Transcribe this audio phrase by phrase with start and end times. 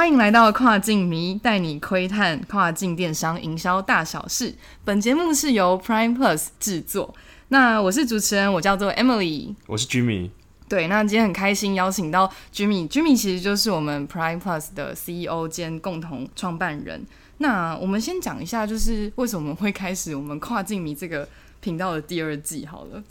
[0.00, 4.54] 欢迎来到跨境迷，带你窥探跨境电商营销大小事。
[4.82, 7.14] 本节目是由 Prime Plus 制作。
[7.48, 9.54] 那我是主持人，我叫做 Emily。
[9.66, 10.30] 我是 Jimmy。
[10.66, 12.88] 对，那今天很开心邀请到 Jimmy。
[12.88, 17.06] Jimmy 其实就是我们 Prime Plus 的 CEO 兼共同创办人。
[17.36, 21.28] 那我们先讲一下，就是为什么会开始我们跨境迷这个
[21.60, 23.04] 频道的第二季好了。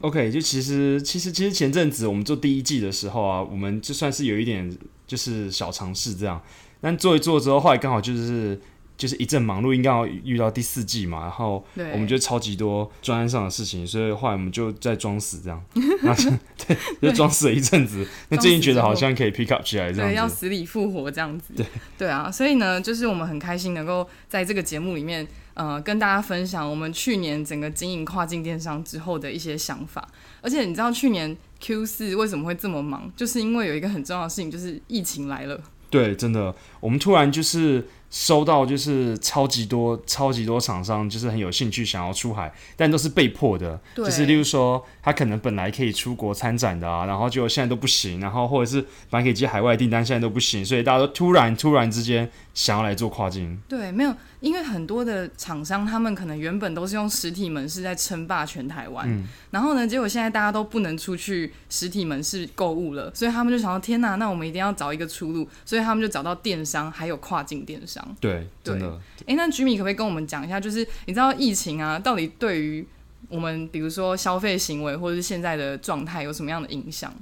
[0.00, 4.74] OK，就其实其实其实前阵子我们做第一季的时候啊，我们就算是有一点
[5.10, 6.40] 就是小尝试这样，
[6.80, 8.56] 但做一做之后，后来刚好就是
[8.96, 15.60] 就是一阵忙碌，应该要遇到第四季嘛，然后，我们就超级多专案上的事情，所以后来我们就在装死这样，
[16.00, 16.30] 然后就
[16.64, 16.76] 对，
[17.10, 18.06] 就装死了一阵子。
[18.28, 20.28] 那最近觉得好像可以 pick up 起来这样对，要。
[20.28, 21.54] 死里复活这样子。
[21.56, 21.66] 对
[21.98, 30.06] 对啊，所以呢，就是我们很开心能够在这个节目里面，呃，跟大家分享我们去年整个经营跨境电商之后的一些想法。
[30.40, 35.60] 而且你知道去年 Q 四为什么会这么忙，就是因为有一个很重要的事情，就是疫情来了。
[35.90, 53.56] 对，真的，我们突然就是收到就是超级多超级多厂商就是很有兴趣想要出海，但都是被迫的，对就是例如说他可能本来可以出国参展的啊，然后结果现在都不行，然后或者是本来可以接海外订单，现在都不行，所以大家都突然突然之间想要来做跨境。
[53.68, 67.99] 对，没有，因为很多的厂商他们可能原本都是用实体门市在称霸全台湾，嗯然后呢，结果现在大家都不能出去实体门市购物了，所以他们就想到天哪，那我们一定要找一个出路，所以他们就找到电商，还有跨境电商。
[68.20, 69.00] 对，对真的。
[69.26, 72.86] 诶，那 Jimmy 可不可以跟我们讲一下，就是你知道疫情啊，到底对于
[73.28, 77.12] 我们比如说消费行为或者是现在的状态有什么样的影响？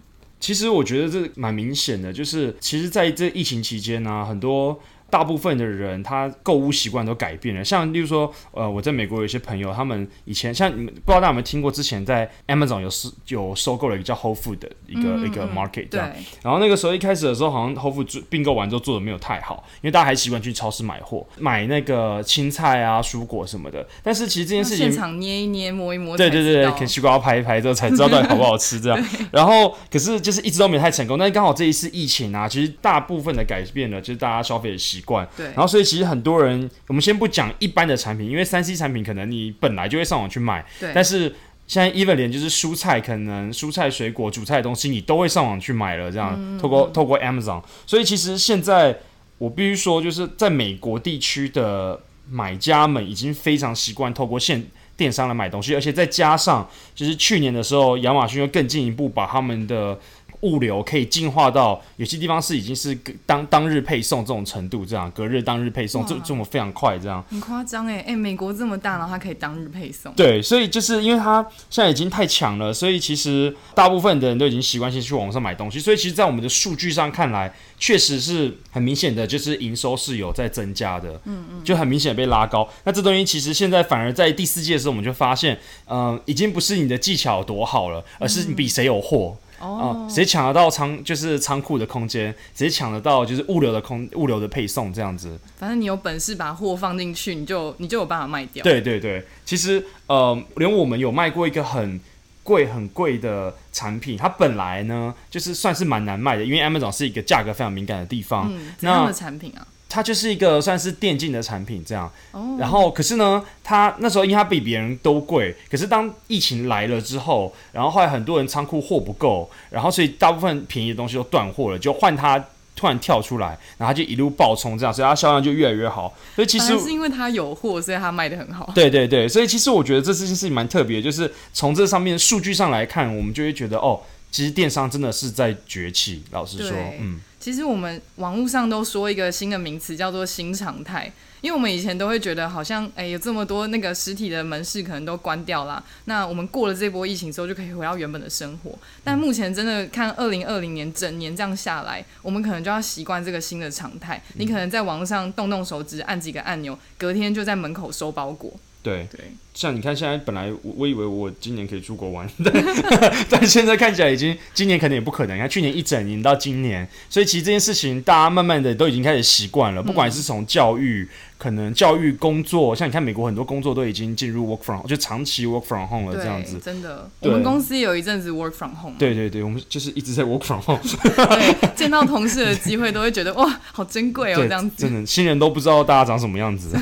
[0.41, 4.81] 其实我觉得这蛮明显的，就是其实在这疫情期间呢、很多
[5.11, 7.65] 大部分的人他购物习惯都改变了。
[7.65, 16.11] 像例如说，呃，我在美国有一些朋友，他们以前像你们不知道大家有没有听过，之前在 Amazon 有收有收购了一个叫 Whole Food 的一个、嗯一个嗯 market 这样。
[16.13, 23.87] 对，然后那个时候一开始的时候，好像 Whole Food 做并购完之后做的没有太好，因为大家还习惯去超市买货，买那个青菜啊、蔬果什么的。
[24.03, 29.07] 但是其实这件事情现场捏一捏、摸一摸，对对对对，可能西瓜要拍一拍之后才知道到底好不好吃这样。
[29.33, 35.29] 然后可是就是一直都没有太成功，但是刚好这一次疫情啊，其实大部分的改变了就是大家消费的习惯。
[35.37, 41.35] 对然后所以其实很多人，我们先不讲一般的产品，因为三 C 产品可能你本来就会上网去买，对，但是。
[41.69, 47.63] 现在 even 连就是蔬菜，可能蔬菜、水果、煮菜的东西，你都会上网去买了，这样、嗯透过透过 Amazon。
[47.87, 48.99] 所以其实现在
[49.37, 54.65] 我必须说，就是在美国地区的买家们已经非常习惯透过线
[54.97, 60.01] 电商来买东西，而且再加上就是去年的时候，亚马逊又更进一步把他们的
[60.41, 67.25] 物流可以进化到有些地方是已经是当当日配送这种程度，这样隔日当日配送，这这么非常快，这样。
[67.31, 82.69] 很夸张哎哎，美国这么大，然后它可以当日配送，对，所以就是因为它现在已经太强了，所以其实大部分的人都已经习惯性去网上买东西，所以其实，在我们的数据上看来，确实是很明显的，就是营收是有在增加的，嗯嗯，就很明显被拉高。
[82.85, 89.37] 那这东西其实现在反而在第四季的时候，我们就发现，嗯、已经不是你的技巧有多好了，而是你比谁有货。
[89.61, 95.39] 哦啊，谁抢得到仓就是仓库的空间，谁抢得到就是物流的空物流的配送这样子。
[95.59, 98.63] 反正你有本事把货放进去，你就你就有办法卖掉。
[98.63, 102.01] 对对对，其实呃，连我们有卖过一个很
[102.43, 109.67] 贵很贵的产品，它本来呢就是算是蛮难卖的，因为 Amazon 是一个价格非常敏感的地方，嗯，怎样那的产品啊？
[109.89, 112.11] 它就是一个算是电竞的产品这样。
[112.33, 122.45] 哦，然后可是呢，它那时候因为它比别人都贵，可是当疫情来了之后，然后后来很多人仓库货不够，然后所以大部分便宜的东西都断货了，就换它。
[122.81, 126.17] 突然跳出来，然后它就一路爆冲，这样，所以它销量就越来越好。
[126.37, 128.71] 所以其实是因为它有货，所以它卖的很好。
[128.73, 134.01] 对对对，所以其实我觉得这件事情蛮特别，就是从这上面数据上来看，我们就会觉得哦，
[134.31, 136.23] 其实电商真的是在崛起。
[136.31, 141.11] 老实说，嗯，其实我们网络上都说一个新的名词叫做新常态，
[141.41, 148.77] 因为我们以前都会觉得好像哎有这么多那个实体的门市可能都关掉啦，那我们过了这波疫情之后就可以回到原本的生活。
[149.05, 154.21] 但目前真的看二零二零年整年这样下来，我们可能就要习惯这个新的常态。
[154.35, 158.53] 你可能在网络上动动手指按几个按钮，隔天就在门口收包裹。
[158.83, 159.07] 对。
[159.11, 162.55] 对，像你看，现在本来我我以为我今年可以出国玩，但
[163.29, 165.37] 但现在看起来已经今年可能也不可能。
[165.37, 171.09] 你看去年一整年到今年，所以其实这件事情大家慢慢的都已经开始习惯了，不管是从教育、
[171.39, 176.61] 可能教育工作，像你看美国很多工作都已经进入 work from 就长期 work from home 了这样子。
[176.65, 178.95] 真的，我们公司有一阵子 work from home。
[178.97, 180.81] 对对对，我们就是一直在 work from home。
[180.81, 184.77] 对，见到同事的机会都会觉得哇，好珍贵哦，这样子。
[184.77, 186.79] 真的，新人都不知道大家长什么样子。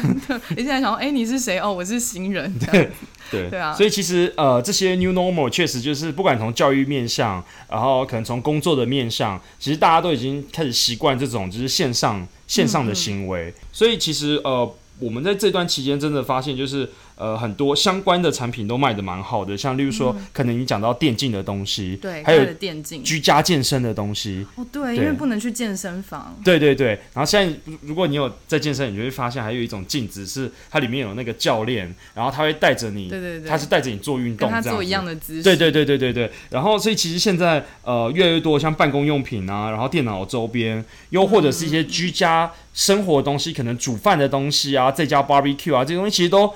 [0.50, 1.58] 你现在想，哎，你是谁？
[1.58, 2.52] 哦，我是新人。
[2.72, 2.90] 对
[3.30, 3.72] 对对啊。
[3.74, 13.52] 所以其实呃，这些 new normal 确实就是不管从教育面向，然后可能从工作的面向，其实大家都已经开始习惯这种就是线上线上的行为。
[13.72, 14.74] 所以其实呃。
[14.98, 24.46] 我们在这段期间真的发现，就是呃很多相关的产品都卖的蛮好的，像例如说，可能你讲到电竞的东西，对，还有电竞、居家健身的东西。
[24.56, 26.38] 哦，对，因为不能去健身房。
[26.44, 35.42] 对对对，然后现在如果你有在健身，你就会发现还有一种镜子，是它里面有那个教练，然后他会带着你，对对对，他是带着你做运动，跟他做一样的姿势。
[35.42, 36.30] 对对对对对对。
[36.50, 42.52] 然后所以其实现在呃越来越多像办公用品啊，然后电脑周边，又或者是一些居家。
[42.74, 46.52] 生活的东西，可能煮饭的东西啊，在家 barbecue 啊，这些东西其实都。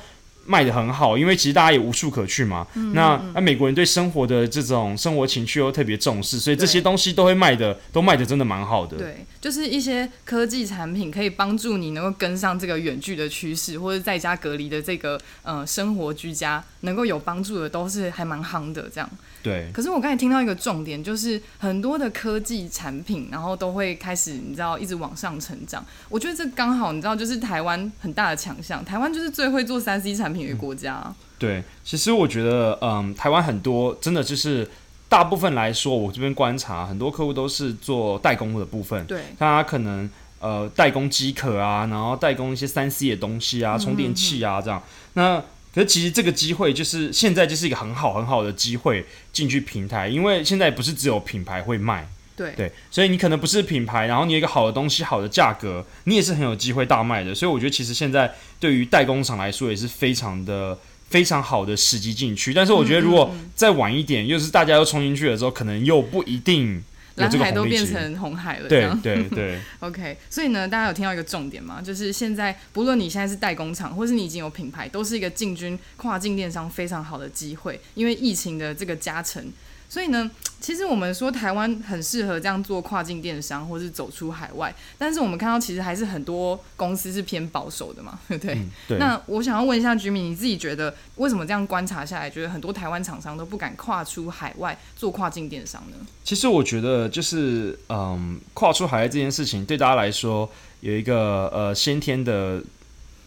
[0.51, 2.67] 卖的很好，因为其实大家也无处可去嘛。
[2.93, 8.97] 那那美国人对生活的这种生活情趣又特别重视，所以这些东西都会卖的，都卖的真的蛮好的。
[8.97, 19.09] 对，就是一些科技产品可以帮助你能够跟上这个远距的趋势，或者在家隔离的这个呃生活居家能够有帮助的，都是还蛮夯的这样。
[19.43, 19.69] 对。
[19.73, 25.85] 可是我刚才听到一个重点，就是很多的科技产品，然后都会开始你知道一直往上成长。
[26.09, 30.61] 我觉得这刚好你知道，就是台湾很大的强项，台湾就是最会做三 C 产品的。
[30.61, 31.03] 国家
[31.39, 34.69] 对，其实我觉得，嗯，台湾很多真的就是
[35.09, 44.83] 大部分来说，我这边观察很多客户都是做代工的部分，对，他可能呃代工机壳啊，然后代工一些三 C 的东西啊，充电器啊这样。
[45.15, 45.43] 那
[45.75, 52.09] 可是其实这个机会就是现在就是一个很好很好的机会进去平台，因为现在不是只有品牌会卖。
[52.37, 57.35] 对对，所以你可能不是品牌，然后你有一个好的东西、好的价格，你也是很有机会大卖的。
[57.35, 60.79] 所以我觉得其实现在对于代工厂来说也是非常的
[61.11, 62.55] 非常好的时机进去。
[62.55, 66.83] 但是我觉得如果再晚一点，又是大家又冲进去的时候，可能又不一定
[67.17, 68.69] 蓝海都变成红海了。
[68.69, 69.59] 对对 对。
[69.81, 71.81] OK，所以呢，大家有听到一个重点吗？
[71.83, 79.53] 就是现在不论你现在是代工厂，或是你已经有品牌，都是一个进军跨境电商非常好的机会，因为疫情的这个加成。
[79.91, 84.73] 所以呢，其实我们说台湾很适合这样做跨境电商，或是走出海外。
[84.97, 88.59] 但是我们看到，其实还是很多公司是偏保守的嘛， 对不对？
[88.87, 88.99] 对。
[88.99, 95.97] 那我想要问一下居民，你自己觉得为什么这样观察下来，觉得很多台湾厂商都不敢跨出海外做跨境电商呢？
[96.23, 100.49] 其实我觉得，就是嗯，跨出海外这件事情对大家来说
[100.83, 102.63] 有一个呃先天的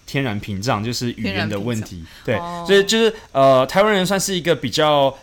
[0.06, 2.06] 天然屏障，就是语言的问题。
[2.24, 5.14] 对，所以就是呃，台湾人算是一个比较。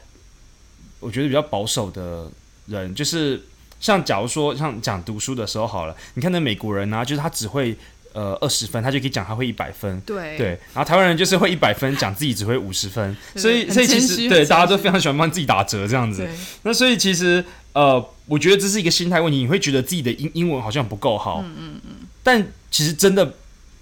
[1.01, 2.31] 我觉得比较保守的
[2.67, 3.43] 人，就是
[3.81, 7.77] 像假如说像讲读书的时候好了，你看那美国人啊，就是他只会
[8.13, 10.49] 呃二十分，他就可以讲他会一百分，对对。
[10.75, 16.29] 然后台湾人就是会一百分，讲自己只会五十分， 所以所以其实对大家都非常喜欢帮自己打折这样子。
[16.63, 21.93] 那所以其实呃，我觉得这是一个心态问题，你会觉得自己的英英文好像不够好，嗯嗯嗯，
[22.23, 23.35] 但其实真的。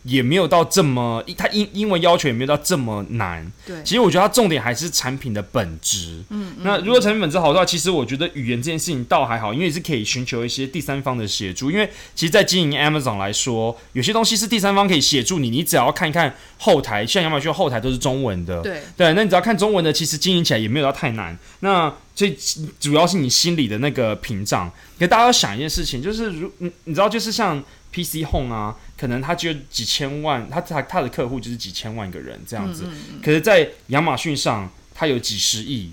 [0.09, 3.47] 也没有到这么，他英英文要求也没有到这么难。
[3.67, 6.25] 对，其实我觉得它重点还是产品的本质。
[6.31, 11.71] 嗯，那如果产品本质好的话，其实我觉得语言这件事情倒还好，因为是可以寻求一些第三方的协助。
[11.71, 18.63] 因为其实，在经营 Amazon 来说，有些东西是第三方可以协助你，你只要看一看后台，像亚马逊后台都是中文的。
[18.63, 21.39] 对，对，那你只要看中文的，其实经营起来也没有到太难。
[21.61, 22.37] 那最
[22.81, 24.73] 主要是你心里的那个屏障。
[24.99, 27.63] 给大家要想一件事情，就是如你你知道，就是像。
[27.93, 32.85] PC Home 啊，可能他就几千万，他他他的客户就是几千万个人这样子。
[33.23, 35.91] 可是，在亚马逊上，他有几十亿，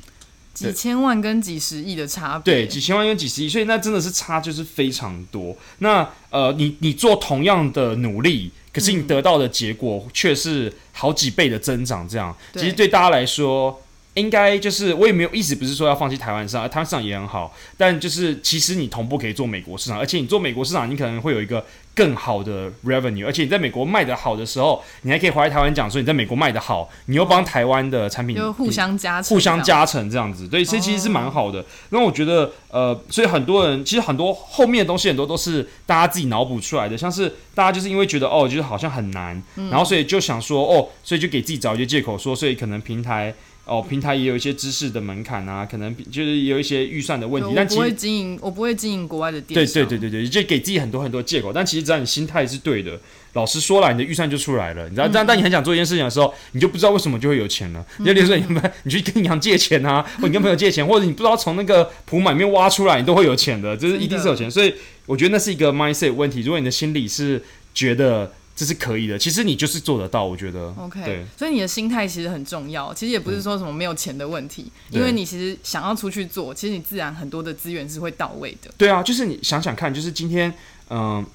[0.54, 2.54] 几千万跟几十亿的差别。
[2.54, 5.56] 对，几千万跟几十亿，所以那真的是差就是非常多。
[5.80, 12.08] 那呃，你你做同样的努力，可是你得到的结果却是好几倍的增长。
[12.08, 13.82] 这样，其实对大家来说。
[14.16, 31.66] 应该就是我也没有意思，不是说要放弃台湾市场，台湾市场也很好，但就是其实你同步可以做美国市场，而且你做美国市场，你可能会有一个更好的 revenue，而且你在美国卖的好的时候，你还可以回来台湾讲说你在美国卖的好，你又帮台湾的产品就互相加互相加成这样子，对，所以其实是蛮好的。
[31.90, 43.34] 那我觉得呃，所以很多人其实很多后面的东西很多都是大家自己脑补出来的，像是大家就是因为觉得哦，就是好像很难，然后所以就想说哦，所以就给自己找一些借口说，所以可能平台。
[43.66, 47.52] 哦，平台也有一些知识的门槛啊，可能就是有一些预算的问题。
[47.56, 49.56] 但不会经营，我不会经营国外的店。
[49.56, 51.52] 对对对对对，就给自己很多很多借口。
[51.52, 53.00] 但其实只要你心态是对的，
[53.34, 54.84] 老实说了，你的预算就出来了。
[54.88, 57.84] 你知道，但但你很想做一件事情的时候，你就不知道为什么就会有钱了。
[57.98, 64.52] 你就比如说，你们你去跟银行借钱啊，或你跟朋友借钱，或者你不知道从那个普满面挖出来，你都会有钱的，就是一定是有钱。
[64.52, 64.72] 所以
[65.08, 66.42] 我觉得那是一个 mindset 问题。
[66.42, 67.42] 如果你的心理是
[67.74, 68.32] 觉得。
[68.56, 69.20] 这是可以的。
[69.20, 70.74] 其实你就是做得到，我觉得。
[70.78, 72.94] OK，对所以你的心态其实很重要。
[72.94, 78.72] 其实也不是说什么没有钱的问题，因为你其实想要出去做，其实你自然很多的资源是会到位的。
[78.78, 80.54] 对啊，就是你想想看，就是今天，
[80.90, 81.26] 嗯、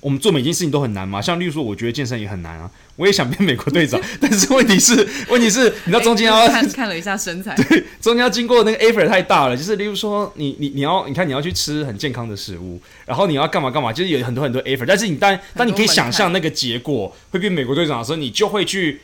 [0.00, 1.20] 我们做每件事情都很难嘛。
[1.20, 19.00] 像例如说，我觉得健身也很难啊，我也想变美国队长， 但是问题是，问题是，你知道中间要哎看看了一下身材， 对中间要经过那个 effort 太大了，就是例如说你你你要你看你要去吃很健康的食物，然后你要干嘛干嘛，就是有很多很多 effort，但是你当当你可以想象那个结果会变美国队长的时候，你就会去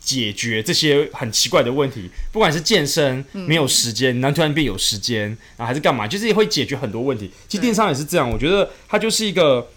[0.00, 5.24] 解决这些很奇怪的问题，不管是健身没有时间，然后突然变有时间，
[5.56, 7.30] 然后还是干嘛，就是会解决很多问题。
[7.46, 9.68] 其实对电商也是这样，我觉得它就是一个。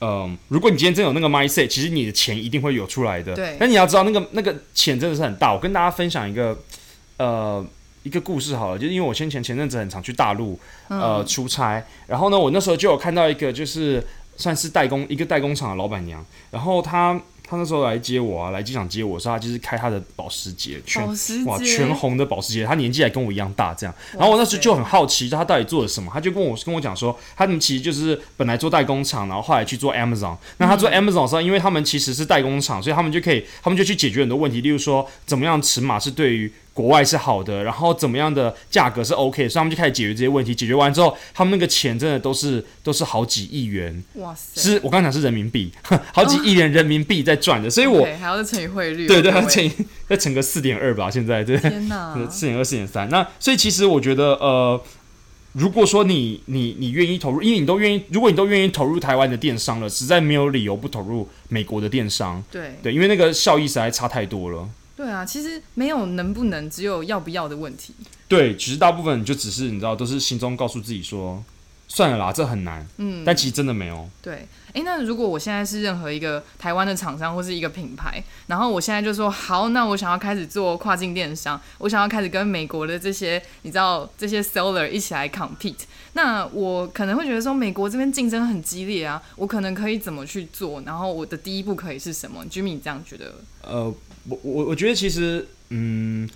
[0.00, 3.34] 嗯，如果你今天真有那个 mindset，其实你的钱一定会有出来的。
[3.34, 5.52] 对但你要知道，那个那个钱真的是很大。
[5.52, 6.58] 我跟大家分享一个，
[7.16, 7.64] 呃，
[8.02, 14.04] 一个故事好了，就是因为我先前前阵子很常去大陆呃嗯，出差，然后呢，我那时候就有看到一个就是
[14.36, 21.06] 算是代工一个代工厂的老板娘，然后她她那时候来接我啊，来机场接我，是他就是开他的保时捷，全
[21.44, 40.54] 哇全红的保时捷，他年纪还跟我一样大这样，然后我那时候就很好奇，他到底做了什么，他就跟我跟我讲说，他们其实就是本来做代工厂，然后后来去做 Amazon，那他做 Amazon 的时候，因为他们其实是代工厂，所以他们就可以，他们就去解决很多问题，例如说怎么样尺码是对于国外是好的，然后怎么样的价格是 OK，所以他们就开始解决这些问题。
[40.54, 45.72] 解决完之后，他们那个钱真的都是都是好几亿元，哇塞，是我刚刚讲是人民币，
[46.12, 49.72] 好几亿元人民币在赚的，所以我 OK，还要再乘以汇率，对对，各位它乘以
[50.06, 51.56] 再乘个四点二吧，现在对。
[51.56, 53.08] 天哪，四点二、四点三。
[53.08, 54.78] 那所以其实我觉得，呃，
[55.52, 62.44] 如果说你你你愿意投入，因为你都愿意，如果你都愿意投入台湾的电商了，实在没有理由不投入美国的电商。
[62.50, 64.68] 对对，因为那个效益实在差太多了。
[64.96, 67.94] 对啊，其实没有能不能，只有要不要的问题。
[68.26, 71.44] 对，其实大部分就只是你知道，都是心中告诉自己说，
[71.86, 72.84] 算了啦，这很难。
[72.96, 74.08] 嗯，但其实真的没有。
[74.22, 85.84] 对，诶，那如果我现在是任何一个台湾的厂商或是一个品牌，然后我现在就说好，那我想要开始做跨境电商，我想要开始跟美国的这些你知道这些 seller 一起来 compete，
[86.14, 90.80] 那我可能会觉得说美国这边竞争很激烈啊，我可能可以怎么去做？
[90.86, 93.34] 然后我的第一步可以是什么？Jimmy 你这样觉得？
[93.62, 93.92] 呃，
[94.28, 96.28] 我我我觉得其实，嗯，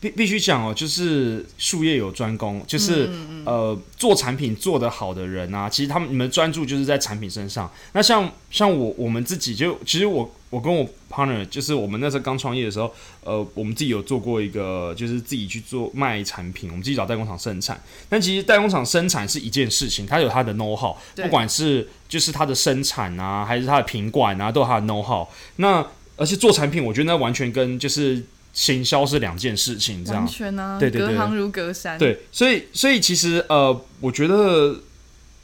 [0.00, 3.10] 必必须讲哦，就是术业有专攻，就是、
[3.44, 7.70] 呃，做产品做得好的人啊，其实他们你们专注就是在产品身上。
[7.92, 12.90] 那像像我我们自己就，其实我我跟我 partner 就是我们那时候刚创业的时候，
[13.22, 17.78] 呃，我们自己有做过一个，就是自己去做卖产品，我们自己找代工厂生产。
[18.08, 25.26] 但其实代工厂生产是一件事情，它有它的 know how，不管是就是它的生产啊，还是它的品管啊，都有它的 know how。
[25.56, 25.84] 那
[26.18, 28.22] 而且做产品，我觉得那完全跟就是
[28.52, 30.30] 行销是两件事情，这样完。
[30.30, 31.96] 全啊，对对对隔行如隔山。
[31.96, 34.80] 对，所以所以其实呃，我觉得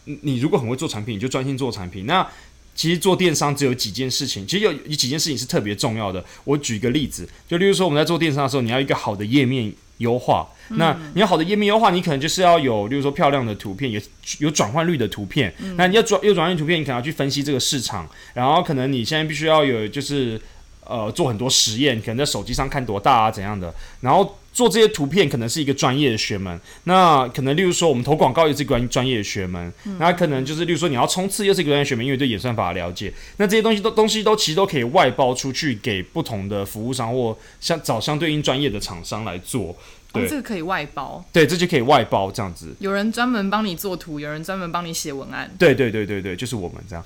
[0.04, 2.04] 你你如果很会做产品，你就专心做产品。
[2.06, 2.26] 那
[2.74, 6.24] 其实做电商只有几件事情，其实有有几件事情是特别重要的。
[6.42, 10.48] 我举一个例子，就例如说我们在做电商的时候，你要一个好的页面优化。
[10.70, 14.00] 那你要好的页面优化，你可能就是要有，例如说漂亮的图片，有
[14.38, 15.54] 有转换率的图片。
[15.76, 20.40] 那你要转有转换率图片，你可能要去分析这个市场，然后可能你现在必须要有就是
[20.86, 26.60] 呃做很多实验，可能在手机上看多大啊怎样的，然后做这些图片可能是一个专业的学门。
[26.84, 33.12] 那可能例如说我们投广告也是关于专业的学门，那可能就是例如说你要冲刺又是一个专业学门，因为对演算法的了解。
[33.38, 39.76] 那这些东西都东西都其实都可以外包出去给不同的服务商或相找相对应专业的厂商来做。
[40.22, 42.74] 这个可以外包，对，这就可以外包这样子。
[42.78, 45.50] 有人专门帮你做图，有人专门帮你写文案。
[45.58, 47.04] 对对对对对，就是我们这样。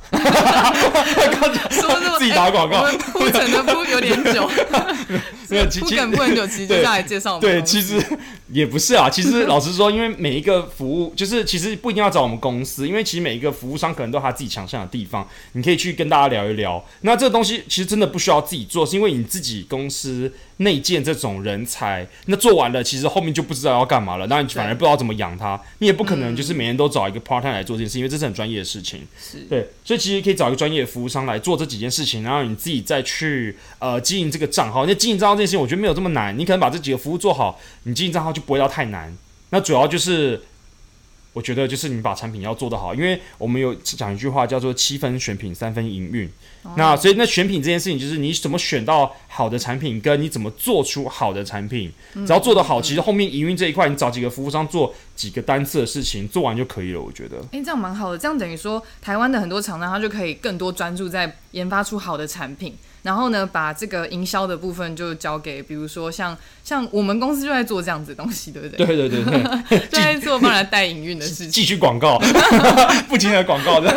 [1.70, 4.50] 说那么自己打广告哎我们铺陈的铺有点久，
[5.48, 8.02] 没有，其铺其梗铺很久，其实就对是来介绍我们对，其实
[8.50, 9.08] 也不是啊。
[9.08, 16.84] 其实老实说，因为每一个服务，就是其实不一定要找我们公司，因为其实每一个服务商可能都有他自己强项的地方，你可以去跟大家聊一聊。
[17.02, 29.00] 那这个东西其实真的不需要自己做，是因为你自己公司内建这种人才，那做完了，其实后面就不知道要干嘛了，那你反而不知道怎么养他，你也不可能就是每天都找一个 part time 来做这件事，因为这是很专业的事情。
[29.20, 34.84] 是对，所以其实可以找一个专业的服务商来做这几件事情，然后你自己再去呃经营这个账号。
[34.86, 39.16] 那经营账号这件事情，我觉得没有这么难，你可能把这几个服务做好，你经营账号就不会到太难。
[39.50, 40.42] 那主要就是。
[41.38, 46.28] 我觉得就是你把产品要做得好，因为我们有讲一句话叫做七分选品，三分营运。
[46.76, 51.92] 那所以那选品这件事情，就是你怎么选到好的产品，跟你怎么做出好的产品，
[52.26, 57.00] 只要做得好，其实后面营运这一块，你找几个服务商做几个单次的事情，做完就可以了。
[57.00, 57.36] 我觉得。
[57.52, 58.18] 哎、这样蛮好的。
[58.18, 62.74] 这样等于说，台湾的很多厂商他就可以更多专注在研发出好的产品，
[63.08, 68.84] 然后呢，把这个营销的部分就交给，比如说像像我们公司就在做这样子的东西，对不对？
[68.84, 71.50] 对对对对， 就在做帮人家带营运的事情。
[71.50, 72.18] 继续广告，
[73.08, 73.90] 不停的广告的。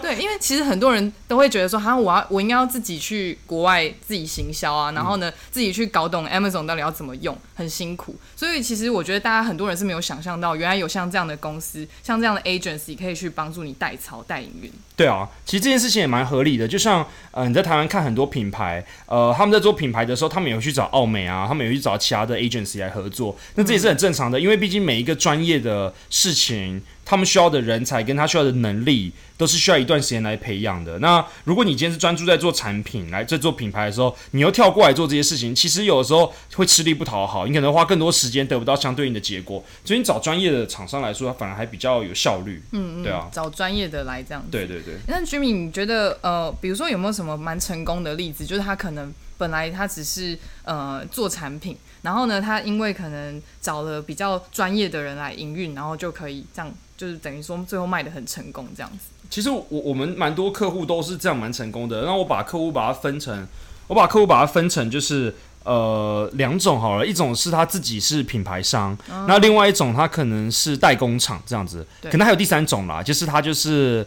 [0.00, 8.14] 对， 对，因为其实很多人都会觉得说，哈，我要我应该要自己去国外自己行销啊，然后呢，自己去搞懂 Amazon 到底要怎么用，很辛苦。
[8.36, 14.70] 所以其实我觉得大家很多人是没有想象到，原来有像这样的公司，像这样的 agency 可以去帮助你代操、代营运。
[14.96, 16.68] 对啊，其实这件事情也蛮合理的。
[16.68, 23.34] 就像呃，你在台湾看很多品品牌，呃，他们在做品牌的时候，他们也会去找奥美啊，他们也会去找其他的 agency 来合作。
[23.54, 26.82] 那这也是很正常的，因为毕竟每一个专业的事情。
[27.04, 30.98] 他们需要的人才跟他需要的能力，都是需要一段时间来培养的。
[31.00, 39.62] 那如果你今天是专注在做产品，来在做品牌的时候，你又跳过来做这些事情，其实有的时候会吃力不讨好，你可能花更多时间得不到相对应的结果。
[39.84, 42.62] 所以你找专业的厂商来说，反而还比较有效率。
[42.72, 44.44] 嗯嗯，对啊，找专业的来这样。
[44.50, 44.94] 对对对。
[45.06, 48.46] 那 Jimmy，你觉得呃，比如说有没有什么蛮成功的例子？
[48.46, 56.72] 就是他可能本来他只是呃做产品，然后呢，他因为可能找了比较专业的人来营运，然后就可以这样。
[56.96, 59.06] 就是等于说最后卖的很成功这样子。
[59.28, 62.02] 其实我我们蛮多客户都是这样蛮成功的。
[62.02, 63.46] 那我把客户把它分成，
[63.88, 74.06] 我把客户把它分成就是呃两种好了，一种是他自己是品牌商，那另外一种他可能是代工厂这样子，可能还有第三种啦，就是他就是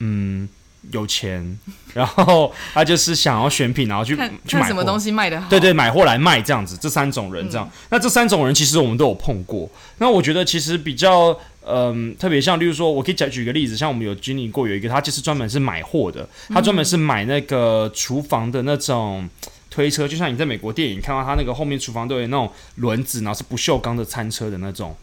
[0.00, 0.48] 嗯。
[0.92, 1.58] 有钱，
[1.94, 4.16] 然后他就是想要选品，然后去
[4.46, 7.68] 去买什么东西卖的好，对对，买货来卖这样子，这三种人这样。
[7.90, 9.68] 那这三种人其实我们都有碰过。
[9.98, 19.28] 那我觉得其实比较嗯特别像，例如说我可以举举个例子，像我们有经历过有一个，他就是专门是买货的，他专门是买那个厨房的那种
[19.70, 24.94] 推车，就像你在美国电影看到他那个后面厨房都有那种轮子，然后是不锈钢的餐车的那种。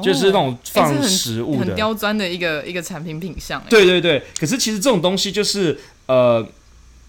[0.00, 3.62] 就是那种放食物的，很刁钻的一个一个产品品相。
[3.68, 6.46] 对对对，可是其实这种东西就是呃，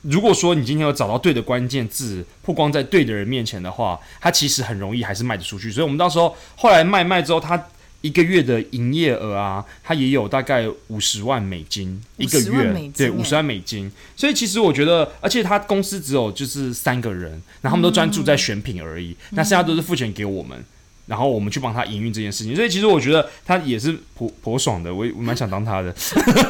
[0.01, 5.71] 如果说你今天有找到对的关键字，曝光在对的人面前的话，它其实很容易还是卖得出去。
[5.71, 7.67] 所以我们到时候后来卖卖之后，它
[8.01, 13.89] 一个月的营业额啊，它也有大概五十万美金一个月，对，五十万美金。
[14.17, 20.61] 所以其实我觉得，而且他公司只有就是三个人，然后他们都专注在选品而已，那剩下都是付钱给我们。
[21.05, 25.93] 然后我们去帮他营运这件事情，所以其实我觉得他也是颇颇爽的，我我蛮想当他的。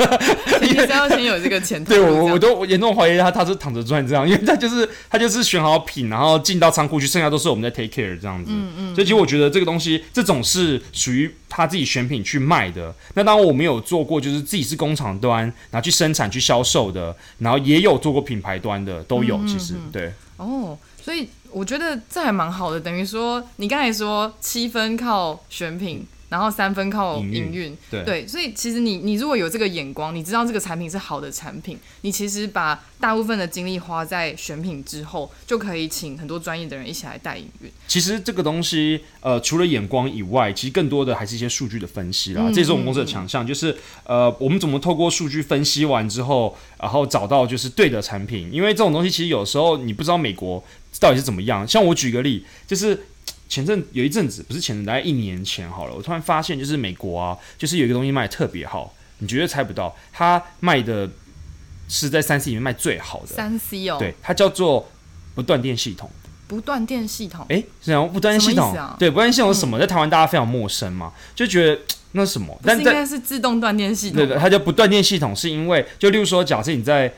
[0.62, 1.92] 因为要先有这个前途。
[1.92, 8.52] 对我我都严重怀疑他他是躺着赚这样，因为他就是他就是选好品，然后进到仓库去，剩下都是我们在 take care 这样子。
[8.54, 8.96] 嗯嗯。
[8.96, 12.94] 所以其实我觉得这个东西，这种是属于他自己选品去卖的。
[13.16, 19.40] 那当然我没有做过，就是自己是工厂端，然后去生产去销售的，然后也有做过品牌端的，都有。
[19.48, 20.14] 其实对。
[20.38, 21.28] 哦，所以。
[21.54, 26.06] 我觉得这还蛮好的，等于说你刚才说七分靠选品。
[26.34, 37.70] 然后三分靠营运，对，所以其实你你如果有这个眼光，你知道这个产品是好的产品，你其实把大部分的精力花在选品之后，就可以请很多专业的人一起来带营运。
[37.88, 42.50] 其实这个东西，呃，除了眼光以外，其实更多的还是一些数据的分析啦。
[42.52, 48.50] 这是我们公司的强项，就是呃，我们怎么透过数据分析完之后，然后找到就是对的产品。
[48.52, 50.64] 因为这种东西其实有时候你不知道美国
[51.00, 51.68] 到底是怎么样。
[51.68, 53.06] 像我举个例，就是。
[53.50, 55.94] 前阵有一阵子，不是前阵，大概一年前好了。
[55.96, 61.10] 我突然发现，就是美国啊，就是有一个东西卖特别好，你绝对猜不到，它卖的
[61.88, 63.28] 是在三 C 里面卖最好的。
[63.28, 64.90] 三 C 哦，对，它叫做
[65.36, 66.10] 不断电系统。
[66.46, 67.46] 不断电系统？
[67.50, 68.76] 哎，是啊，不断电系统。
[69.00, 69.80] 对，不断电系统是什么？
[69.80, 72.56] 在台湾大家非常陌生嘛，就觉得那是什么？
[72.64, 74.18] 但应该是自动断电系统。
[74.18, 77.12] 对对，它叫不断电系统，是因为就例如说，假设你在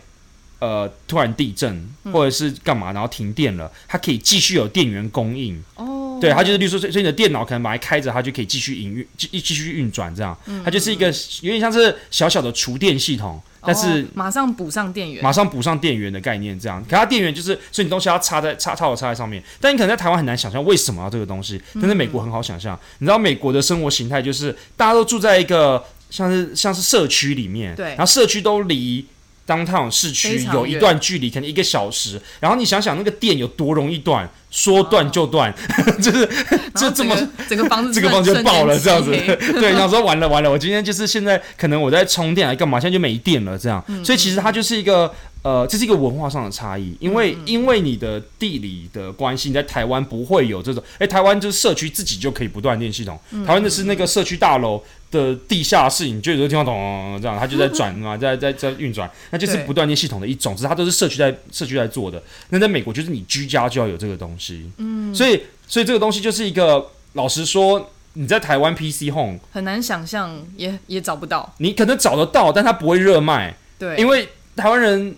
[0.59, 5.61] 呃突然地震或者是干嘛，然后停电了，它可以继续有电源供应。
[5.75, 6.03] 哦。
[6.19, 11.07] 对，它就是，例如说，所以你的电脑可能把它开着，它就可以继续营运，继继续运转，这样，它就是一个
[11.41, 29.05] 有点像是小小的厨电系统，但是马上补上电源，马上补上电源的概念，这样，可它电源就是，所以你东西要插在插插好插在上面，但你可能在台湾很难想象为什么要这个东西，但是美国很好想象，你知道美国的生活形态就是大家都住在一个像是像是社区里面，对，然后社区都离。
[29.45, 35.53] 当它有市区有一段距离，可能一个小时，然后你想想那个电有多容易断，说断就断，
[36.01, 36.27] 就是
[36.75, 37.15] 就这么
[37.47, 39.11] 整个房子 这个房就爆了这样子。
[39.11, 43.83] 对，想说完了完了，我今天就是现在可能我在充电还干嘛，现在就没电了这样。
[44.03, 54.81] 所以其实它就是一个呃，这是一个文化上的差异，因为因为你的地理的关系，你在台湾不会有这种，哎，台湾就是社区自己就可以不断电系统，台湾的是那个社区大楼。
[55.15, 62.21] 的地下室，你就有听到咚这样，它就在转嘛， 在在在运转，那就是不断电系统的一种，只是它都是社区在社区在做的。
[62.49, 71.53] 那在美国，就是你居家就要有这个东西，嗯，所以所以这个东西就是一个，老实说，你在台湾 PC Home 很难想象，也也找不到。
[71.59, 75.15] 你可能找得到，但它不会热卖，对，因为台湾人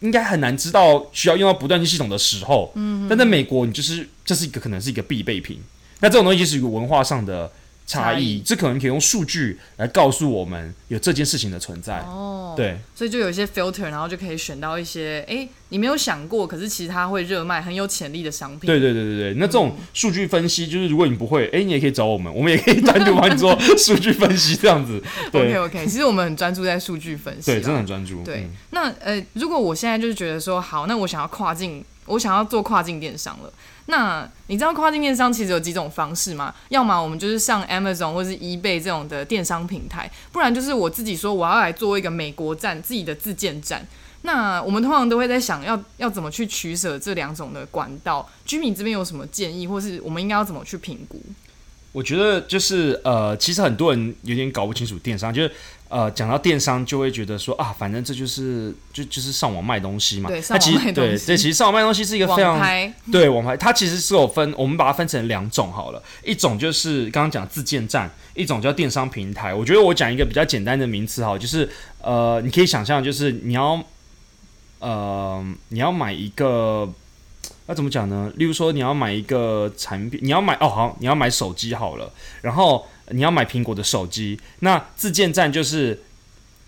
[0.00, 5.60] 应该很难知道需要用到不断电系统的时候，嗯，但在美国，你就是这是一个可能是一个必备品。
[6.00, 7.50] 那这种东西就是一个文化上的。
[7.86, 11.98] 差异，这可能可以用数据来告诉我们有这件事情的存在。
[12.00, 18.66] 哦，对，所以就有一些 filter，然后就可以选到一些，哎、你没有想过，可是其实它会热卖、很有潜力的商品。
[18.66, 25.02] 对对对对对，那这嗯种数据分析，就是如果你不会，哎、你也可以找我们，我们也可以单独帮你做数据分析，这样子。
[25.32, 27.56] OK OK，其实我们很专注在数据分析啦。
[27.58, 28.22] 对，真的很专注。
[28.24, 33.52] 对嗯，那呃，如果我现在就是觉得说，好，那我想要跨境，我想要做跨境电商了。
[33.86, 36.54] 那你知道跨境电商其实有几种方式吗？
[36.70, 43.86] 要么我们就是上 Amazon 或是 eBay 这种的电商平台，不然就是我自己说我要来做一个美国站自己的自建站。
[44.22, 48.26] 那我们通常都会在想要要怎么去取舍这两种的管道。
[48.46, 51.20] 居民这边有什么建议，或是我们应该要怎么去评估？
[51.94, 55.52] 我觉得就是呃，其实很多人有点搞不清楚电商，就是
[55.88, 60.28] 呃，讲到电商就会觉得说啊，反正这就是就就是上网卖东西嘛。
[60.28, 62.60] 对上网卖东西对这，其实上网卖东西是一个非常
[63.12, 69.54] 对网拍，它其实是有分，我们把它分成两种好了，一种就是刚刚讲自建站，一种叫电商平台。
[69.54, 73.80] 我觉得我讲一个比较简单的名词哈，就是呃，你可以想象，就是你要
[74.80, 76.92] 呃，你要买一个。
[77.66, 78.30] 那怎么讲呢？
[78.36, 86.02] 例如说，你要买一个产品，你要买哦好，你要买手机好了，然后你要买苹果的手机，那自建站就是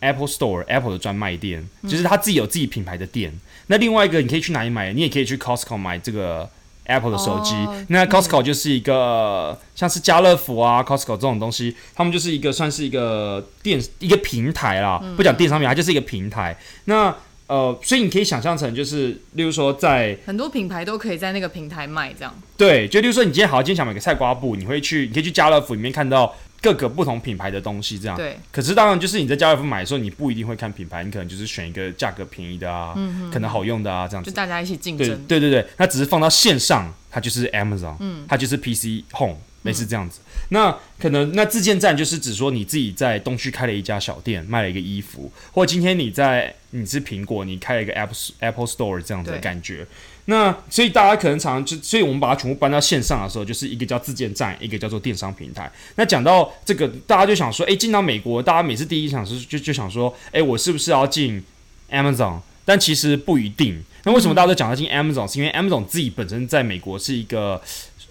[0.01, 3.33] Apple Store Apple 的专卖店，就是他自己有自己品牌的店。
[3.67, 4.93] 那另外一个你可以去哪里买？
[4.93, 6.49] 你也可以去 Costco 买这个
[6.85, 7.55] Apple 的手机。
[7.55, 16.57] 哦那 Costco 就是一个、像是家乐福啊，Costco 这种东西，他们就是一个算是一个电一个平台啦，不讲电商平台，它就是一个平台。
[16.87, 17.15] 那
[17.47, 22.35] 呃，所以你可以想象成就是，例如说在很多品牌都可以在那个平台卖，这样。
[22.57, 28.17] 对，就例如说你今天好，今天想买个菜瓜布，你会去，你可以去家乐福里面看到各个不同品牌的东西，这样。
[28.17, 34.31] 对，可是当然，就是你在家乐福买的时候，你不一定会看品牌，你可能就是选一个价格便宜的啊，嗯可能好用的啊，这样子。
[34.31, 35.25] 就大家一起竞对争。
[35.29, 40.21] 对对对，它只是放到线上，它就是 Amazon，嗯，它就是 PC Home，类似这样子。
[40.51, 49.87] 那可能那自建站就是指说你自己在东区开了一家小店，卖了一个衣服，或今天你在你是苹果，你开了一个 Apple Apple Store 这样子的感觉。
[50.29, 55.71] 那所以大家可能常常就，所以我们把它全部搬到线上的时候，就是一个叫自建站，一个叫做电商平台。
[55.95, 61.43] 那讲到这个，大家就想说，诶，进到美国，大家每次第一想是就就想说，诶，我是不是要进
[61.91, 62.41] Amazon？
[62.65, 63.81] 但其实不一定。
[64.03, 67.63] 那为什么大家都讲要进 Amazon？、是因为 Amazon 自己本身在美国是一个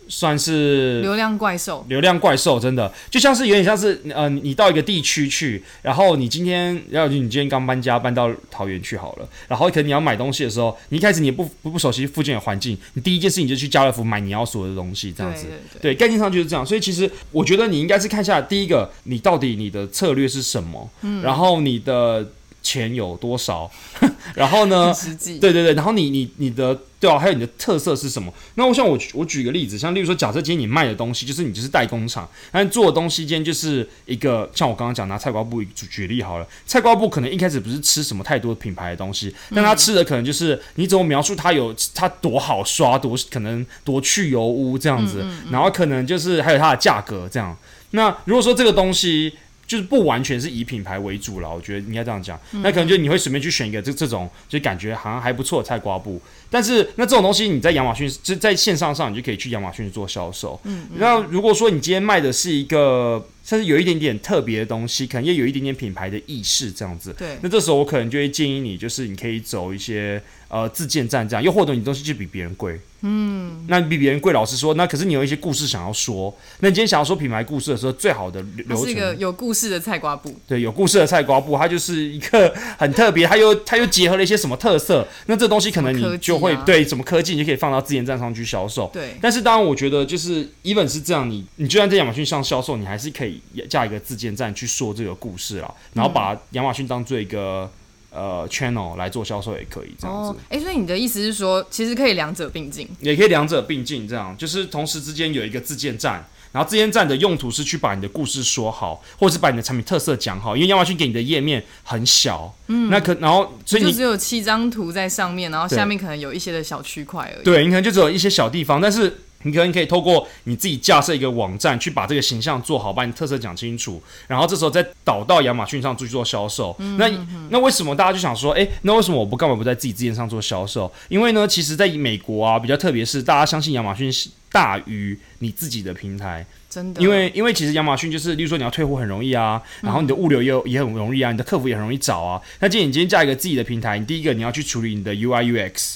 [0.07, 15.47] 算是流量怪兽，流量怪兽，真的就像是有点像是呃，你到一个地区去，然后你今天，然后你今天刚搬家搬到桃园去好了，然后可能你要买东西的时候，你一开始你也不不不熟悉附近的环境，你第一件事情就去家乐福买你要所有的东西，这样子。
[15.81, 22.27] 对概念上就是这样，所以其实我觉得你应该是看一下第一个，你到底你的策略是什么，嗯然后你的
[22.61, 23.69] 钱有多少，
[24.35, 24.93] 然后呢。
[25.25, 28.33] 对对对，然后你你你的对啊，还有你的特色是什么？
[28.55, 47.55] 那我像我举我举个例子，像例如说，假设今天你卖的东西就是你就是代工厂，但做的东西今天就是一个像我刚刚讲拿菜瓜布举举例好了，菜瓜布可能一开始不是吃什么太多品牌的东西，但他吃的可能就是你怎么描述它有它多好刷，多可能多去油污这样子，然后可能就是还有它的价格这样。
[47.91, 49.31] 那如果说这个东西
[49.67, 52.39] 就是不完全是以品牌为主了，我觉得应该这样讲。
[52.61, 56.21] 那可能就你会随便去选一个这这种就感觉好像还不错的菜瓜布，
[56.55, 60.57] 但是那这种东西你在亚马逊就在线上上，你就可以去亚马逊做销售。
[60.63, 67.13] 嗯，那如果说你今天卖的是一个甚至有一点点特别的东西，可能也有一点点品牌的意识这样子。
[67.17, 72.79] 对那这时候我可能就会建议你，就是你可以走一些呃自建站这样，又或者你东西就比别人贵。
[73.07, 76.35] 嗯，那你比别人贵，老实说，那可是你有一些故事想要说。
[76.61, 85.07] 那你今天想要说品牌故事的时候，最好的流程是一个，有故事的菜瓜布，对，有故事的菜瓜布，它就是一个很特别，它又它又结合了一些什么特色？
[85.27, 88.89] 那这东西可能你就会、啊对什么科技，你就可以放到自建站上去销售。
[88.93, 97.69] 对，但是当然，我觉得就是 even 是这样，你你就算在亚马逊上销售，你还是可以架一个自建站去说这个故事啦，然后把亚马逊当做一个
[98.12, 100.29] 呃 channel 来做销售也可以这样子。
[100.29, 117.43] 哦，哎，所以你的意思是说，其实可以两者并进，也可以两者并进，这样就是同时之间有一个自建站，然后自建站的用途是去把你的故事说好，或者是把你的产品特色讲好，因为亚马逊给你的页面很小，嗯，那可然后所以你就只有七张图在上面，然后下面可能有一些的小区块而已。
[117.43, 119.13] 对，你可能就只有一些小地方，但是
[119.45, 126.75] 你可能可以透过你自己架设一个网站，去把这个形象做好，把你特色讲清楚，然后这时候再导到亚马逊上去做销售。
[126.97, 127.10] 那
[127.49, 130.91] 那为什么大家就想说，诶，那为什么我不干嘛不在自己自建上做销售？
[131.08, 136.45] 因为呢，其实，在美国啊，比较特别是大家相信亚马逊是大于你自己的平台。
[136.67, 142.41] 真的，因为因为其实亚马逊就是，例如说你要退货很容易啊，然后你的物流也有也很容易啊，你的客服也很容易找啊。
[142.60, 145.95] 那既然你今天架一个自己的平台，你第一个你要去处理你的 UI UX，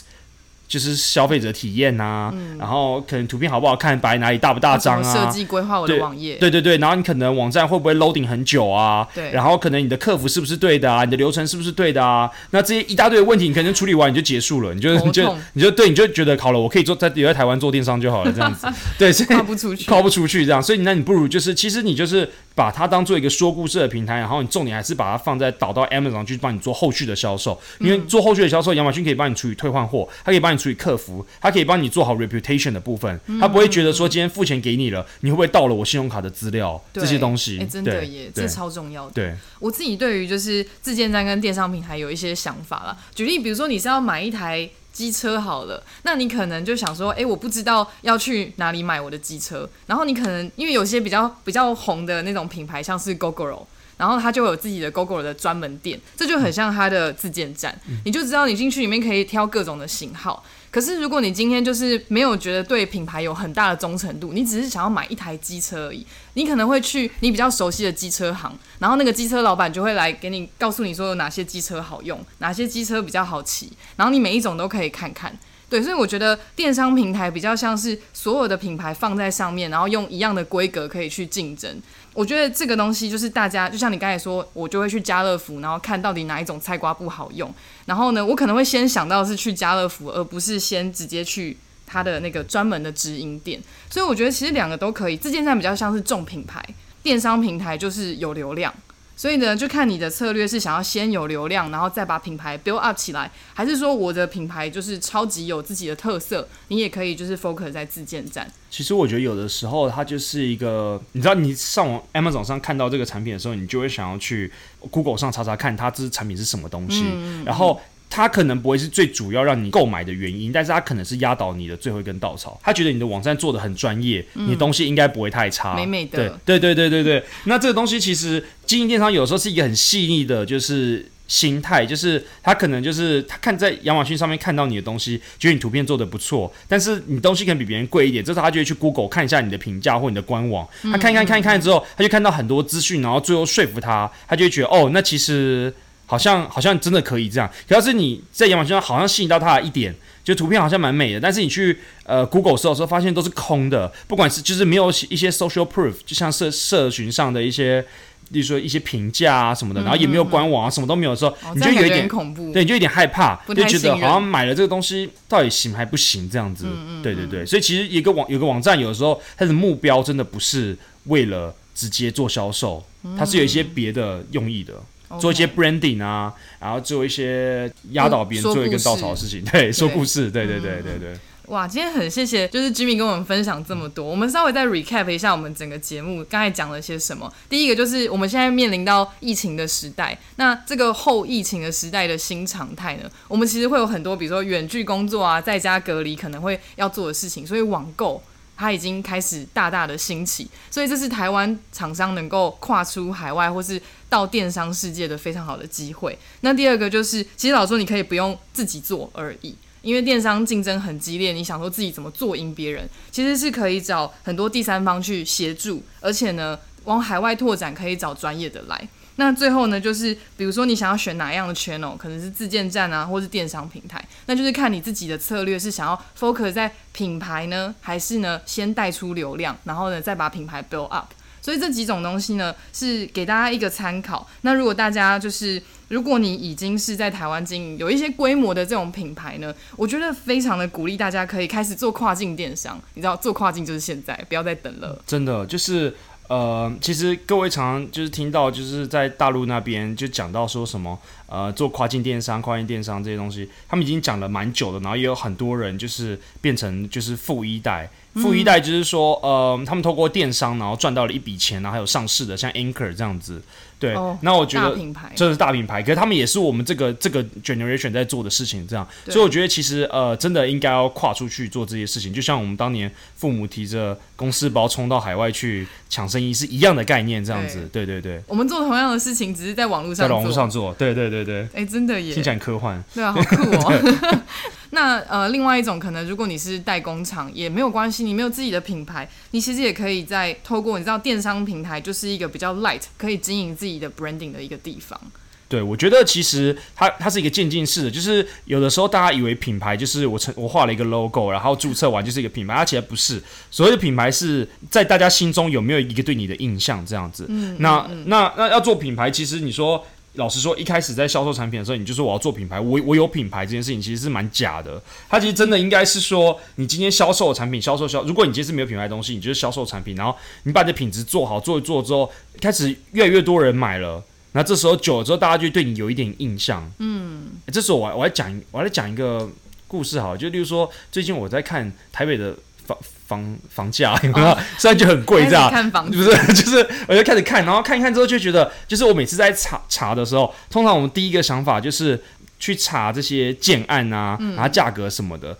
[0.69, 5.25] 就是消费者体验呐、嗯然后可能图片好不好看，摆哪里大不大张啊设啊。
[5.31, 9.07] 计规划我的网页，对对对，然后你可能网站会不会 loading 很久啊？
[9.15, 11.03] 对然后可能你的客服是不是对的啊？
[11.03, 12.29] 你的流程是不是对的啊？
[12.51, 18.67] 那这些一大堆的问题，你可能处理完你就结束了，你就你就你就对，你就觉得好了，我可以做在留在台湾做电商就好了，这样子。
[18.99, 19.85] 对，所以跨不出去。
[19.85, 37.59] 跨不出去这样，所以那你不如就是，其实你就是把它当做一个说故事的平台，然后你重点还是把它放在导到 Amazon 去帮你做后续的销售，因为做后续的销售，亚马逊可以帮你处理退换货，它可以帮你处理客服，他可以帮你做好 reputation 的部分，他不会觉得说今天付钱给你了，你会不会盗了我信用卡的资料这些东西？
[37.59, 39.13] 哎、真的耶，这超重要的。
[39.13, 42.97] 对，我自己对于就是自建站跟电商平台有一些想法啦。
[43.15, 53.65] 举例，比如说你是要买一台机车好了，那你可能就想说，诶，我不知道要去哪里买我的机车，然后你可能因为有些比较比较红的那种品牌，像是 GoGo。
[53.99, 60.41] 然后它就有自己的 GoGo 的专门店，这就很像它的自建站，你就知道你进去里面可以挑各种的型号。
[60.71, 75.37] 可是如果你今天就是没有觉得对品牌有很大的忠诚度，你只是想要买一台机车而已，你可能会去你比较熟悉的机车行，然后那个机车老板就会来给你告诉你说有哪些机车好用，哪些机车比较好骑，然后你每一种都可以看看。
[75.67, 81.79] 对，所以我觉得电商平台比较像是所有的品牌放在上面，然后用一样的规格可以去竞争。
[82.13, 87.53] 我觉得这个东西就是大家，就像你刚才说，我就会去家乐福，然后看到底哪一种菜瓜不好用。
[87.85, 93.61] 然后呢，我可能会先想到是去家乐福，而不是先直接去它的那个专门的直营店。
[93.89, 95.15] 所以我觉得其实两个都可以。
[95.15, 96.63] 自建站比较像是重品牌，
[97.01, 98.73] 电商平台就是有流量。
[99.19, 108.49] 所以呢，就看你的策略是想要先有流量，然后再把品牌 build up 起来，还是说我的品牌就是超级有自己的特色，你也可以就是 focus 在自建站。
[108.69, 114.49] 其实我觉得有的时候它就是一个，你知道，你上网 Amazon 上看到这个产品的时候，你就会想要去
[114.89, 117.03] Google 上查查看它这产品是什么东西，
[117.43, 117.77] 然后。
[118.09, 122.59] 它可能不会是最主要让你购买的原因，但是它可能是压倒你的最后一根稻草。
[122.63, 127.23] 他觉得你的网站做的很专业，你的东西应该不会太差，美美的对对对对对对。
[127.45, 145.71] 那这个东西其实经营电商有时候是一个很细腻的，就是心态，就是他可能就是他看在亚马逊上面看到你的东西，觉得你图片做的不错，但是你东西可能比别人贵一点，这时候他就会去 Google 看一下你的评价或你的官网，他看一看看一看之后，他就看到很多资讯，然后最后说服他，他就会觉得哦，那其实。
[146.09, 157.85] 好像好像真的可以这样，可要是你在亚马逊上好像吸引到他的一点，就图片好像蛮美的，但是你去呃 Google 搜的时候发现都是空的，不管是就是没有一些 social proof，就像社社群上的一些，
[158.29, 162.51] 例如说一些评价啊什么的，然后也没有官网啊，什么都没有的时候，哦，你就有一点恐怖。
[162.51, 166.65] 对，你就有点害怕，就觉得好像买了这个东西到底行还不行这样子。
[167.03, 172.83] 对对对，所以其实一个网有个网站，有的时候它的目标真的不是为了直接做销售，
[173.15, 174.73] 它是有一些别的用意的。
[175.19, 181.17] 做一些 branding 啊，然后做一些压倒别人做一根稻草的事情，对，说故事，对对对对对。
[181.47, 184.05] 哇，今天很谢谢，就是 Jimmy 跟我们分享这么多。
[184.05, 187.33] 我们稍微再 recap 一下我们整个节目刚才讲了些什么。
[187.49, 198.21] 第一个就是我们现在面临到疫情的时代，那这个后疫情的时代的新常态呢，我们其实会有很多，比如说远距工作啊，在家隔离可能会要做的事情，所以网购。
[198.59, 206.19] 它已经开始大大的兴起，所以这是台湾厂商能够跨出海外或是到电商世界的非常好的机会。
[206.41, 218.89] 那第二个就是，其实老说你可以不用自己做而已，因为电商竞争很激烈，你想说自己怎么做赢别人，其实是可以找很多第三方去协助，而且呢，往海外拓展可以找专业的来。
[219.19, 231.11] 那最后呢，就是比如说你想要选哪样的 channel，可能是自建站啊，或是电商平台，那就是看你自己的策略是想要 focus 在品牌呢，还是呢先带出流量，然后呢再把品牌 build up。
[231.41, 234.27] 所以这几种东西呢，是给大家一个参考。
[234.41, 242.79] 那如果大家就是，如果你已经是在台湾经营有一些规模的这种品牌呢，我觉得非常的鼓励大家可以开始做跨境电商。
[242.93, 245.01] 你知道，做跨境就是现在，不要再等了。
[245.07, 245.95] 真的就是
[246.29, 250.97] 呃，其实各位常常就是听到，就是在大陆那边就讲到说什么
[251.29, 257.89] 呃，做跨境电商、跨境电商这些东西，他们已经讲了蛮久的，然后也有很多人就是变成就是富一代。
[258.15, 263.39] 富一代就是说，呃，他们透过电商，然后赚到了一笔钱，然后还有上市的，像 Anchor 这样子。
[263.77, 264.75] 对，哦那我觉得
[265.15, 280.13] 这是大品牌，可是他们也是我们这个这个 generation 在做的事情，这样，所以我觉得其实呃，真的应该要跨出去做这些事情，就像我们当年父母提着公司包冲到海外去抢生意是一样的概念，这样子，对对对，我们做同样的事情，只是在网络上在。
[280.13, 282.13] 网络上做，对对对对对，哎、真的耶！
[282.13, 284.21] 听起来科幻，对啊，好酷哦。
[284.71, 294.99] 那呃，另外一种可能，如果你是代工厂也没有关系，你没有自己的品牌，你其实也可以在透过你知道电商平台就是一个比较 light 可以经营自己的 branding 的一个地方。
[295.47, 303.19] 对，我觉得其实它它是一个渐进式的，就是有的时候大家以为品牌就是我成我画了一个 logo，然后注册完就是一个品牌，它其实不是。
[303.49, 307.25] 所谓的品牌是在大家心中有没有一个对你的印象这样子。
[307.29, 314.81] 嗯，那那那要做品牌，其实你说老实说，一开始在销售产品的时候，你就说我要做品牌，我我有品牌这件事情其实是蛮假的。
[315.07, 324.03] 它其实真的应该是说，你今天销售的产品销售销，如果你今天是没有品牌的东西，你就是销售产品，然后你把你的品质做好，做一做之后，开始越来越多人买了。
[324.31, 326.69] 那这时候久了之后，大家就对你有一点印象。
[326.79, 329.29] 嗯，这时候我我来讲，我来讲一个
[329.67, 332.35] 故事好，就例如说，最近我在看台北的
[332.69, 332.77] 房
[333.07, 334.37] 房房价，有没有？
[334.57, 336.05] 虽然就很贵，这样看房不是？
[336.33, 342.01] 就是我就开始看，然后看一看之后就觉得，就是我每次在查查的时候，通常我们第一个想法就是
[342.39, 345.37] 去查这些建案啊，然后价格什么的。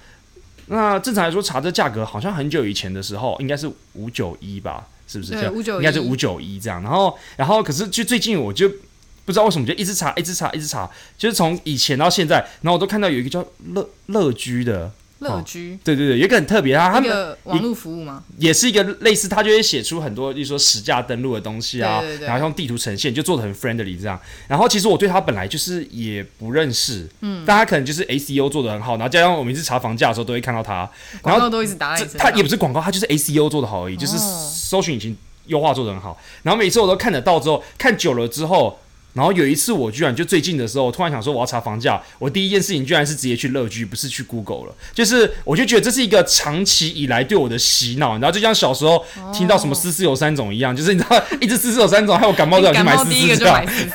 [0.68, 4.88] 那正常来说，查这价格好像很久以前的时候，应该是五九一吧。
[5.12, 5.32] 是不是？
[5.32, 6.84] 对，五九应该是五九一这样。
[6.84, 8.70] 然后，然后可是就最近我就
[9.26, 10.88] 不知道为什么就一直查，一直查，一直查，
[11.18, 14.92] 就是从以前到现在，然后我都看到有一个叫乐乐居的。
[15.20, 18.24] 乐居，对对对，有一个很特别，啊他们网络服务吗？
[18.38, 24.20] 也是一个类似，他就会写出很多，就是说实价登录的东西啊，然后用地图呈现，就做的很 friendly 这样。
[24.48, 30.90] 然后其实我对他本来就是也不认识，嗯，但他可能就是 ACO 做的很好，然后加上我每次查房价的时候都会看到他，
[31.24, 36.18] 然后都一直打，他也不是广告，他就是 ACO 做的好而已，就是搜寻引擎优化做的很好。
[36.44, 38.80] 然后每次我都看得到之后，看久了之后。
[39.14, 44.76] 然后有一次，我居然就最近的时候，突然想说我要查房价，我第一件事情居然是直接去乐居，不是去 Google 了。
[44.94, 53.46] 就是我就觉得这是一个长期以来对我的洗脑，然后就像小时候听到什么丝丝有三种一样，就是你知道，一直丝丝有三种，还有感冒都要去买丝丝这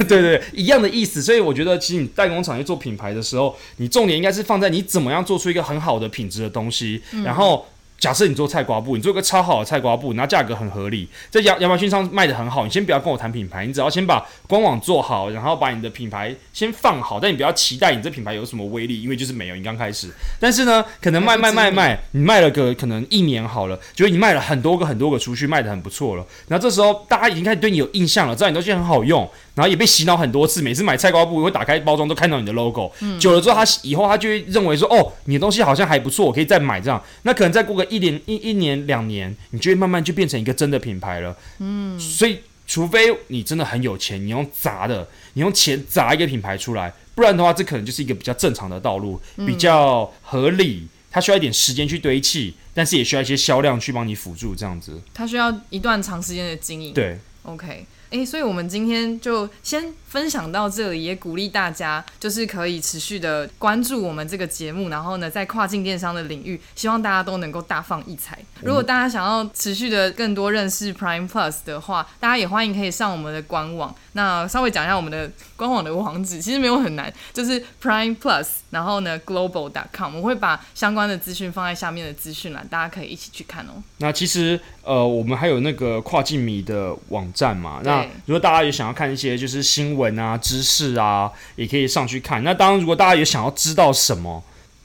[0.05, 1.23] 对对，一样的意思。
[1.23, 7.67] 所以我觉得，其实你代工厂去做品牌的时候，你重点应该是放在你怎么样做出一个很好的品质的东西，然后。
[8.05, 20.11] 假设你做菜瓜布，你做个超好的菜瓜布，然后价格很合理，在亚亚马逊上卖的很好，你先不要跟我谈品牌，你只要先把官网做好，然后把你的品牌先放好，但你不要期待你这品牌有什么威力，因为就是没有，你刚开始。
[20.39, 29.27] 但是呢，可能卖卖卖卖，你卖了个可能一年好了，觉得你卖了很多个很多个出去，卖的很不错了，然后这时候大家已经开始对你有印象了，知道你东西很好用。
[29.55, 32.91] 然后也被洗脑很多次，每次买菜瓜布会打开包装都看到你的 logo，
[33.21, 37.01] 久了之后他以后他就会认为说，哦，你的东西好像还不错，我可以再买这样。
[37.23, 41.37] 那可能再过个一年一一年两年，你就会慢慢就变成一个真的品牌了。
[41.59, 50.89] 嗯，所以除非你真的很有钱，你用砸的，你用钱砸一个品牌出来，不然的话，这可能就是一个比较正常的道路，比较合理。
[51.11, 55.01] 它需要一点时间去堆砌，但是也需要一些销量去帮你辅助这样子。
[55.15, 56.93] 它需要一段长时间的经营。
[56.93, 57.87] 对，OK。
[58.15, 68.39] 诶，所以我们今天就先分享到这里，也鼓励大家就是可以持续的关注我们这个节目，然后呢，在跨境电商的领域，希望大家都能够大放异彩。
[68.63, 73.93] 如果大家想要持续的更多认识 Prime Plus 的话，大家也欢迎可以上我们的官网。
[74.13, 83.83] 那稍微讲一下我们的官网的网址，其实没有很难，就是 Prime Plus，然后呢 Global.com，我会把相关的资讯放在下面的资讯栏，大家可以一起去看哦。
[83.99, 92.43] 那其实呃，我们还有那个跨境迷的网站嘛，那如果大家也想要看一些就是新闻啊、知识啊，也可以上去看。
[92.43, 94.43] 那当然，如果大家也想要知道什么，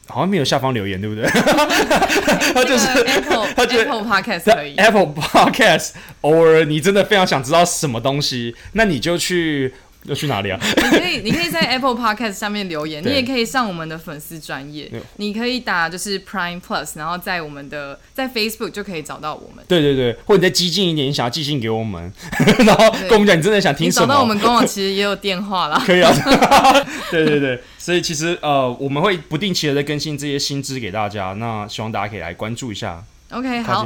[0.08, 1.28] 好像没有下方留言，对不对？
[2.54, 9.74] 他就是 Apple Apple Podcast 可以 Apple Podcast，偶尔你真的非常想知道什么东西，那你就去。
[10.06, 10.60] 要去哪里啊？
[10.62, 19.64] 你可以，你可以在 Apple Podcast 下面留言，你也可以上我们的粉丝专业，你可以打就是 Prime Plus，然后在我们的在 Facebook 就可以找到我们。
[19.68, 22.12] 对对对，或者你再激进一点，你想要寄信给我们，
[22.66, 24.08] 然后跟我们讲你真的想听什么。
[24.08, 25.82] 找到我们官网其实也有电话啦。
[25.86, 26.12] 可以啊。
[27.12, 33.04] 对对对，所以其实呃，我们会不定期的在更新这些新知给大家，那希望大家可以来关注一下。
[33.32, 33.86] OK，好。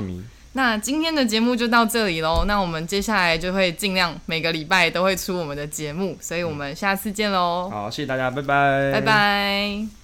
[0.53, 2.45] 那今天的节目就到这里喽。
[2.45, 7.69] 那我们接下来就会尽量每个礼拜都会出我们的节目，所以我们下次见喽。
[7.71, 10.02] 好，谢谢大家，拜拜，拜拜。